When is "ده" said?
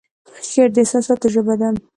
1.59-1.69